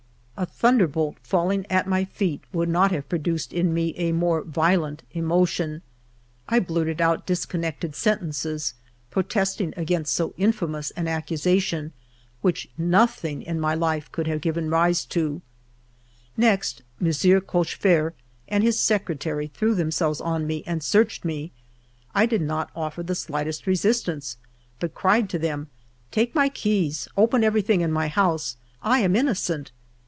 A 0.37 0.45
thunderbolt 0.47 1.17
falling 1.21 1.67
at 1.69 1.85
my 1.85 2.03
feet 2.03 2.41
would 2.51 2.67
not 2.67 2.89
have 2.91 3.07
produced 3.07 3.53
in 3.53 3.75
me 3.75 3.93
a 3.95 4.11
more 4.11 4.41
violent 4.41 5.03
emotion; 5.13 5.83
I 6.49 6.59
blurted 6.59 6.99
out 6.99 7.27
discon 7.27 7.59
nected 7.61 7.93
sentences, 7.93 8.73
protesting 9.11 9.71
against 9.77 10.15
so 10.15 10.33
infamous 10.37 10.89
an 10.97 11.07
accusation, 11.07 11.93
which 12.41 12.71
nothing 12.75 13.43
in 13.43 13.59
my 13.59 13.75
life 13.75 14.11
could 14.11 14.25
have 14.25 14.41
given 14.41 14.71
rise 14.71 15.05
to. 15.05 15.19
10 15.19 15.29
FIVE 15.29 15.31
YEARS 15.31 15.37
OF 15.37 16.37
MY 16.37 16.47
LIFE 16.47 16.55
Next, 16.99 17.23
]N/I. 17.23 17.39
Cochefert 17.41 18.13
and 18.47 18.63
his 18.63 18.79
secretary 18.79 19.45
threw 19.45 19.75
themselves 19.75 20.19
on 20.19 20.47
me 20.47 20.63
and 20.65 20.81
searched 20.81 21.23
me. 21.23 21.51
I 22.15 22.25
did 22.25 22.41
not 22.41 22.71
offer 22.75 23.03
the 23.03 23.13
slightest 23.13 23.67
resistance, 23.67 24.37
but 24.79 24.95
cried 24.95 25.29
to 25.29 25.37
them:" 25.37 25.67
Take 26.11 26.33
my 26.33 26.49
keys, 26.49 27.07
open 27.15 27.43
everything 27.43 27.81
in 27.81 27.91
my 27.91 28.07
house; 28.07 28.57
I 28.81 29.01
am 29.01 29.15
innocent." 29.15 29.71